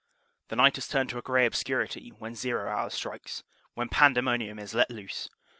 [0.47, 3.43] The night has turned to a gray obscurity when "zero" hour strikes;
[3.75, 5.29] when pandemonium is let loose.